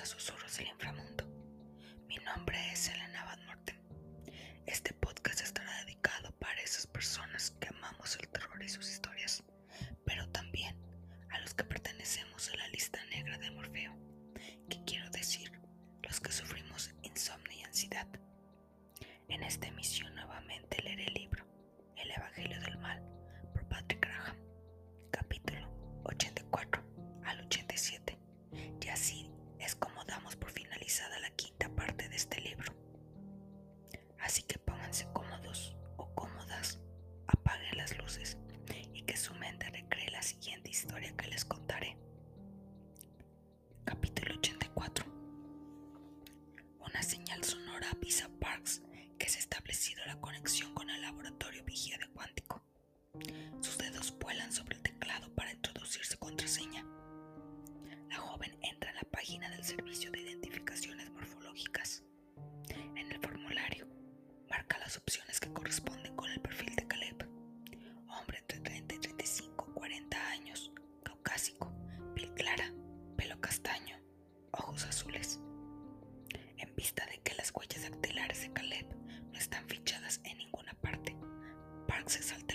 [0.00, 0.41] a.
[37.82, 38.36] las luces
[38.94, 41.96] y que su mente recree la siguiente historia que les contaré.
[43.84, 45.04] Capítulo 84.
[46.78, 48.82] Una señal sonora avisa a Parks
[49.18, 52.62] que se ha establecido la conexión con el laboratorio vigía de cuántico.
[53.60, 56.86] Sus dedos vuelan sobre el teclado para introducir su contraseña.
[58.08, 62.04] La joven entra en la página del Servicio de Identificaciones Morfológicas.
[62.68, 63.88] En el formulario,
[64.48, 66.71] marca las opciones que corresponden con el perfil
[82.16, 82.51] exaltación.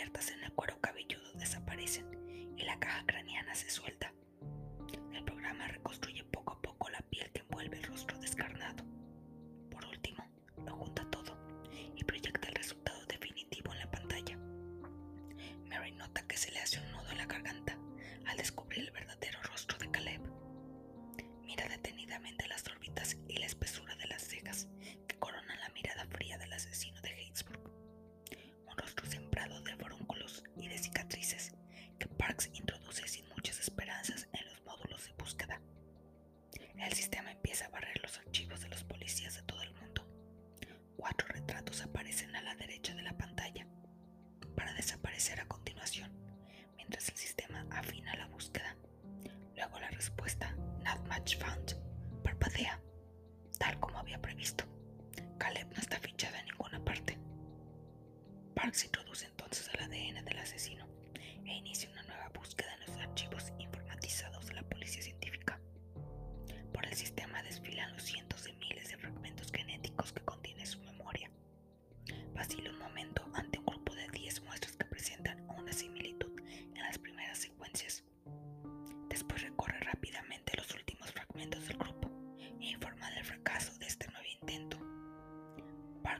[0.00, 2.06] abiertas en el cuero cabelludo desaparecen
[2.56, 4.09] y la caja craneana se suelta.
[45.20, 46.10] aparecer a continuación,
[46.78, 48.74] mientras el sistema afina la búsqueda.
[49.54, 51.69] Luego la respuesta Not much Found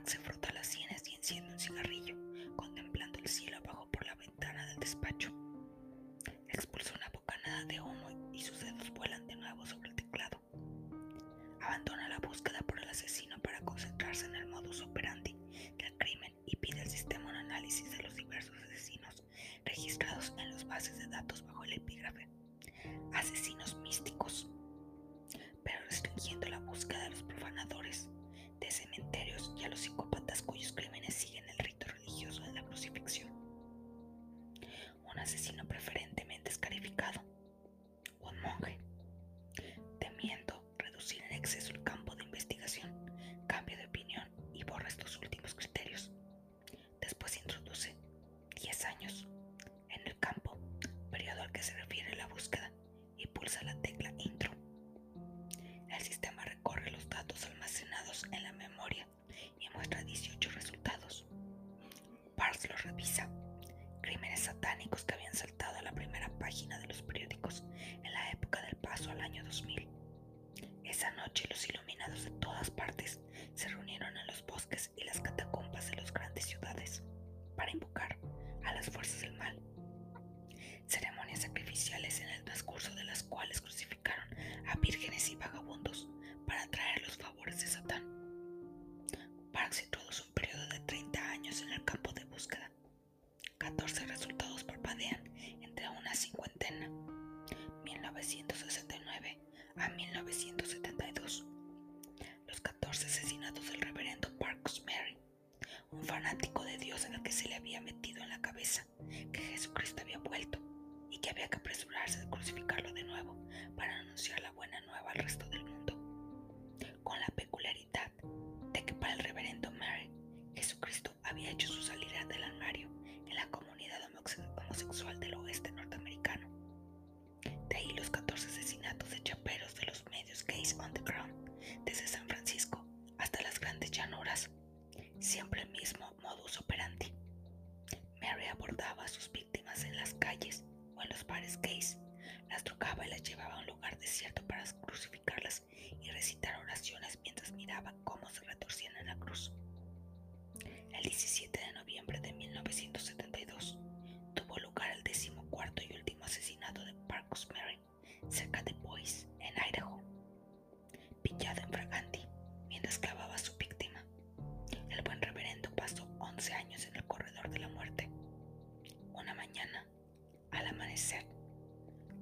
[0.03, 2.15] Se frota las sienes y enciende un cigarrillo,
[2.55, 5.31] contemplando el cielo abajo por la ventana del despacho.
[6.49, 10.41] Expulsa una bocanada de humo y sus dedos vuelan de nuevo sobre el teclado.
[11.61, 15.35] Abandona la búsqueda por el asesino para concentrarse en el modus operandi
[15.77, 19.23] del crimen y pide al sistema un análisis de los diversos asesinos
[19.65, 22.27] registrados en las bases de datos bajo el epígrafe.
[23.13, 24.49] Asesinos místicos.
[25.63, 28.09] Pero restringiendo la búsqueda de los profanadores
[28.71, 33.29] cementerios y a los psicópatas cuyos crímenes siguen el rito religioso de la crucifixión.
[35.11, 35.60] Un asesino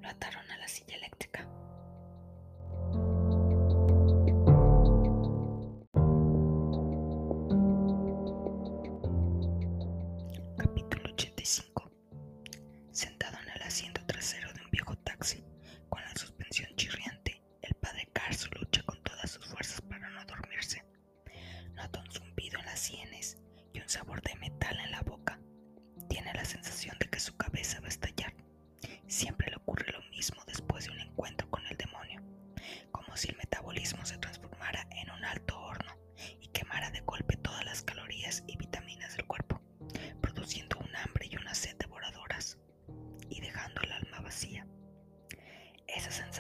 [0.10, 1.48] lo ataron a la silla eléctrica.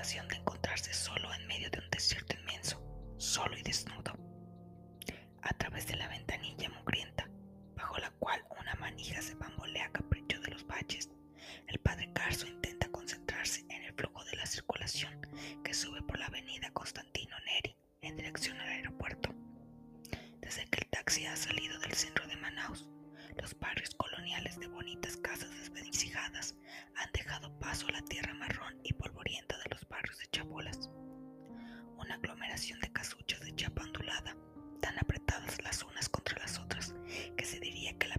[0.09, 2.81] Sensación de encontrarse solo en medio de un desierto inmenso,
[3.17, 4.11] solo y desnudo.
[5.43, 7.29] A través de la ventanilla mugrienta,
[7.75, 11.11] bajo la cual una manija se bambolea a capricho de los baches,
[11.67, 15.21] el padre Carso intenta concentrarse en el flujo de la circulación
[15.63, 19.29] que sube por la avenida Constantino Neri en dirección al aeropuerto.
[20.41, 22.87] Desde que el taxi ha salido del centro de Manaus,
[23.41, 26.55] los barrios coloniales de bonitas casas desvencijadas
[26.95, 30.89] han dejado paso a la tierra marrón y polvorienta de los barrios de chabolas.
[31.97, 34.35] Una aglomeración de casuchas de chapa ondulada,
[34.81, 36.93] tan apretadas las unas contra las otras
[37.37, 38.17] que se diría que la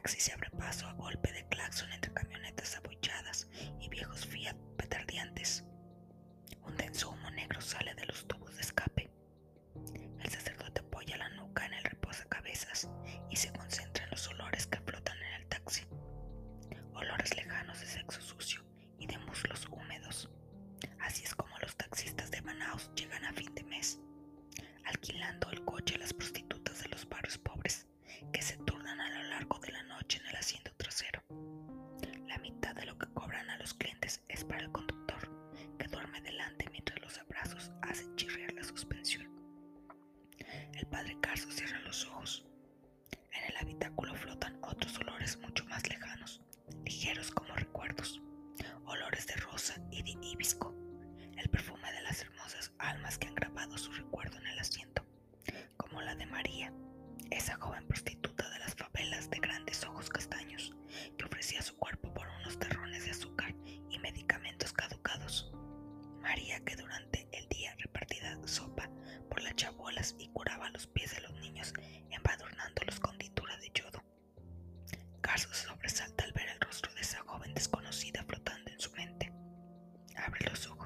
[0.00, 3.46] El taxi se abre paso a golpe de claxon entre camionetas abuchadas
[3.80, 5.62] y viejos Fiat petardeantes.
[6.62, 9.10] Un denso humo negro sale de los tubos de escape.
[10.18, 12.88] El sacerdote apoya la nuca en el reposacabezas
[13.28, 15.86] y se concentra en los olores que flotan en el taxi.
[16.94, 18.64] Olores lejanos de sexo sucio
[18.98, 20.30] y de muslos húmedos.
[21.00, 24.00] Así es como los taxistas de Manaus llegan a fin de mes,
[24.86, 27.89] alquilando el coche a las prostitutas de los barrios pobres
[33.48, 35.30] a los clientes es para el conductor,
[35.78, 39.28] que duerme delante mientras los abrazos hacen chirriar la suspensión.
[40.74, 42.44] El padre Carso cierra los ojos.
[43.32, 46.42] En el habitáculo flotan otros olores mucho más lejanos,
[46.84, 48.20] ligeros como recuerdos,
[48.84, 50.74] olores de rosa y de hibisco,
[51.36, 55.04] el perfume de las hermosas almas que han grabado su recuerdo en el asiento,
[55.76, 56.72] como la de María,
[57.30, 58.29] esa joven prostituta
[59.00, 60.74] velas de grandes ojos castaños,
[61.16, 63.54] que ofrecía su cuerpo por unos terrones de azúcar
[63.88, 65.50] y medicamentos caducados.
[66.20, 68.90] María, que durante el día repartía sopa
[69.30, 71.72] por las chabolas y curaba los pies de los niños,
[72.10, 74.04] embadurnándolos con tintura de yodo.
[75.22, 79.32] Carlos sobresalta al ver el rostro de esa joven desconocida flotando en su mente.
[80.14, 80.79] Abre los ojos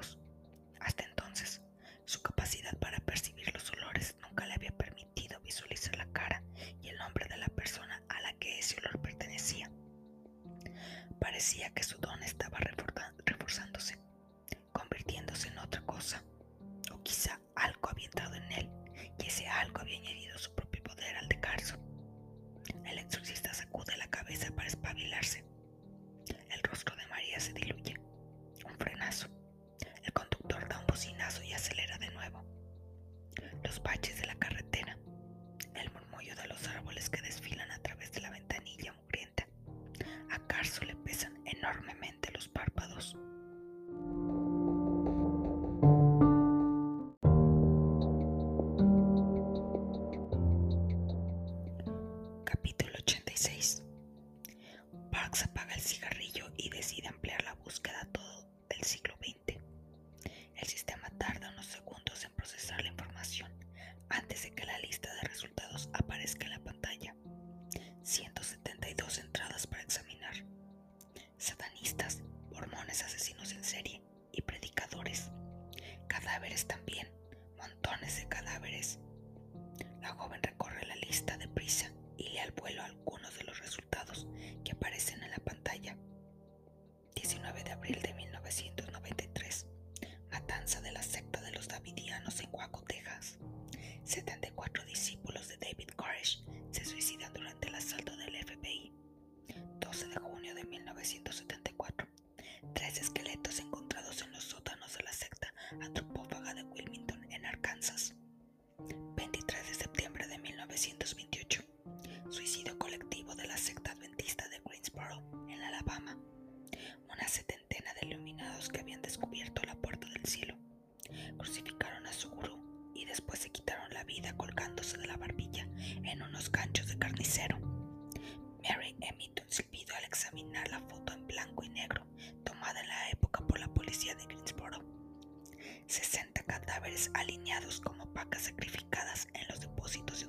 [137.13, 140.27] alineados como vacas sacrificadas en los depósitos de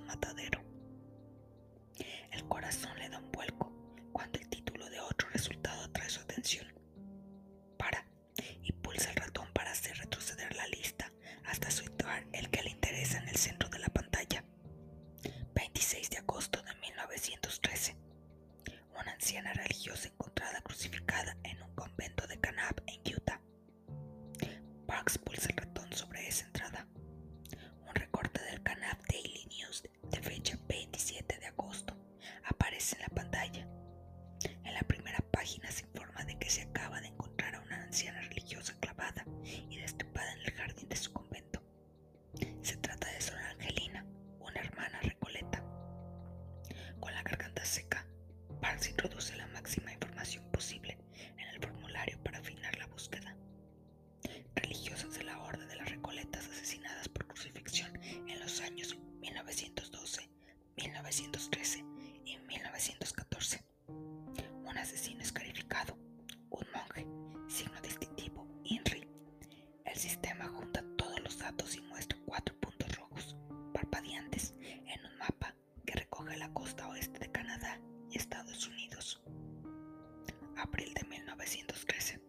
[80.66, 82.20] abril de 1913.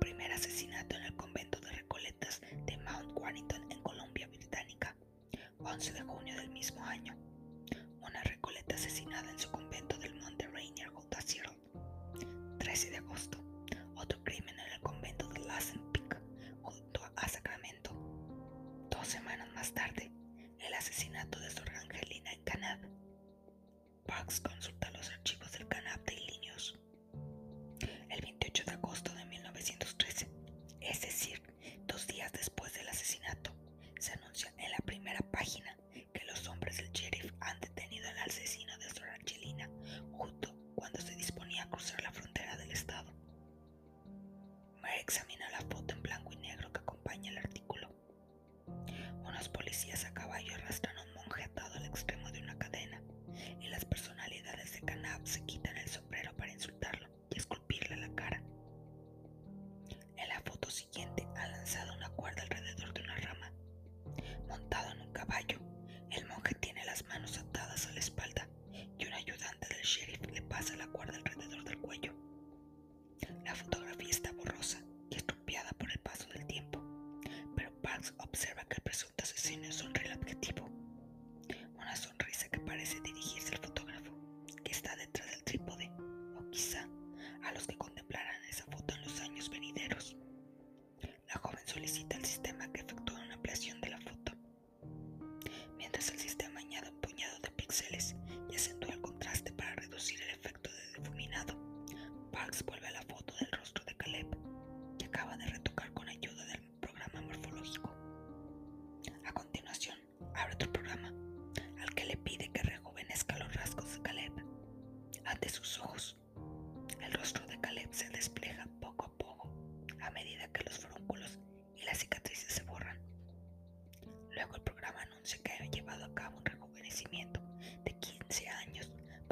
[0.00, 4.96] Primer asesinato en el convento de Recoletas de Mount Warrington en Colombia Británica.
[5.58, 7.14] 11 de junio del mismo año.
[8.00, 11.58] Una Recoleta asesinada en su convento del Monte Rainier junto a Seattle.
[12.58, 13.44] 13 de agosto.
[13.94, 16.18] Otro crimen en el convento de Lassen Peak
[16.62, 17.90] junto a Sacramento.
[18.90, 20.10] Dos semanas más tarde,
[20.60, 22.88] el asesinato de Sor Angelina en Canadá.
[24.06, 24.90] Parks consulta
[40.88, 41.15] んですよ。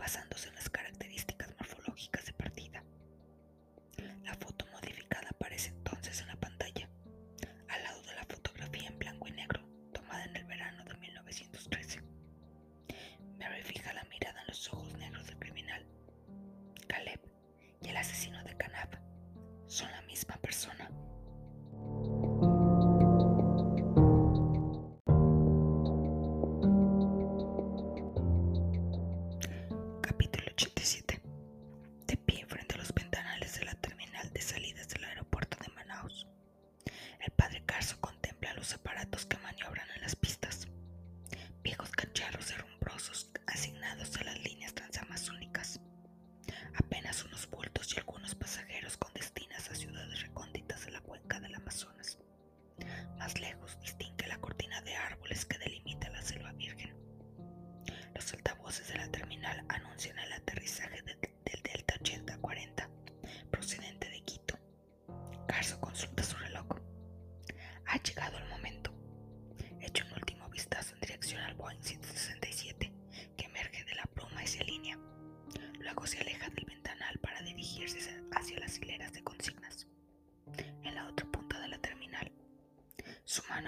[0.04, 0.68] basándose en las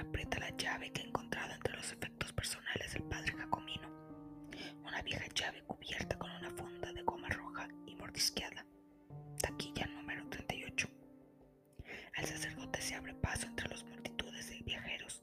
[0.01, 3.89] aprieta la llave que he encontrado entre los efectos personales del padre Jacomino.
[4.85, 8.67] Una vieja llave cubierta con una fonda de goma roja y mordisqueada.
[9.41, 10.89] Taquilla número 38.
[12.17, 15.23] El sacerdote se abre paso entre las multitudes de viajeros.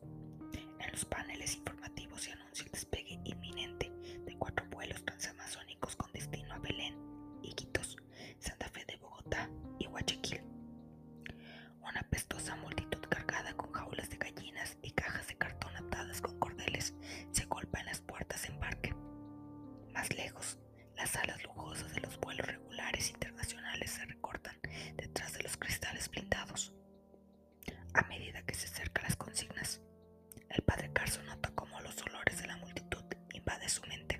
[0.79, 3.02] En los paneles informativos se anuncia el despegue
[28.53, 29.81] se acerca a las consignas.
[30.49, 34.12] El padre Carson nota cómo los olores de la multitud invade su mente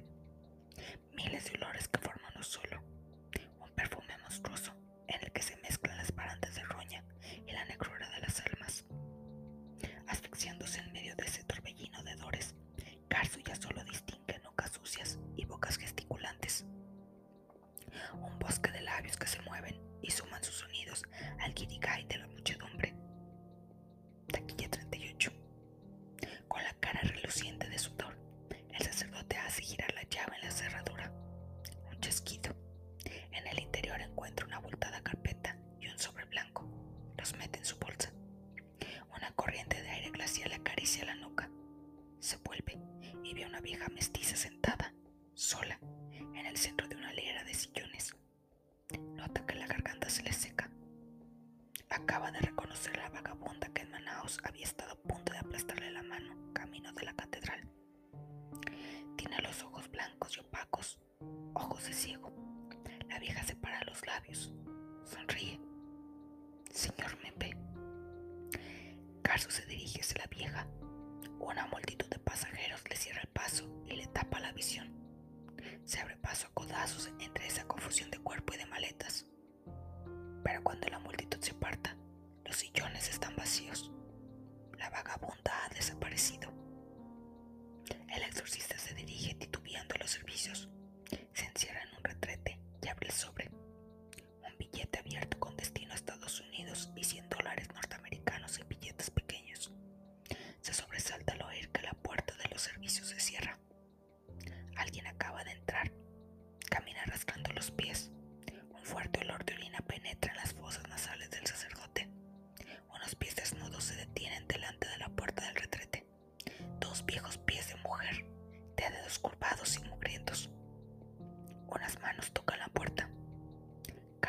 [80.90, 81.96] la multitud se aparta,
[82.46, 83.92] los sillones están vacíos.
[84.78, 86.53] La vagabunda ha desaparecido.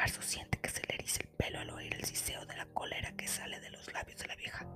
[0.05, 3.11] marzo siente que se le eriza el pelo al oír el siseo de la cólera
[3.13, 4.67] que sale de los labios de la vieja.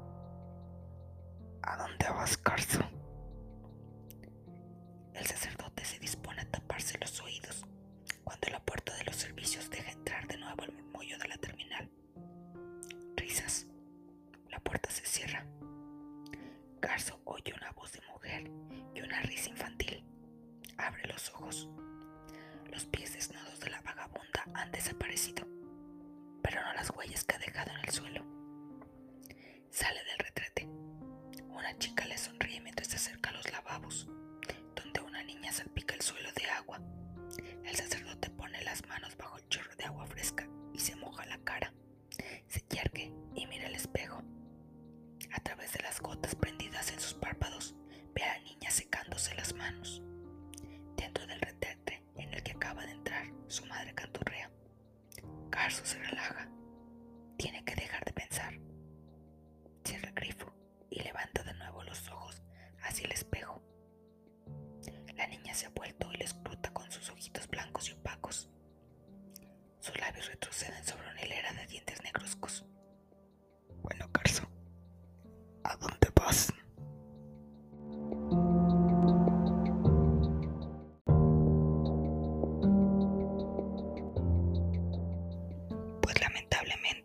[1.60, 2.80] ¿A dónde vas, Carso?
[5.12, 7.66] El sacerdote se dispone a taparse los oídos
[8.24, 11.90] cuando la puerta de los servicios deja entrar de nuevo el murmullo de la terminal.
[13.14, 13.66] Risas.
[14.48, 15.44] La puerta se cierra.
[16.80, 18.50] Carso oye una voz de mujer
[18.94, 20.02] y una risa infantil.
[20.78, 21.68] Abre los ojos.
[22.70, 25.46] Los pies desnudos de la vagabunda han desaparecido,
[26.42, 28.24] pero no las huellas que ha dejado en el suelo.
[29.70, 30.64] Sale del retrete.
[31.48, 34.08] Una chica le sonríe mientras se acerca a los lavabos,
[34.74, 36.80] donde una niña salpica el suelo de agua.
[37.64, 38.30] El sacerdote
[86.20, 86.97] lamentablemente.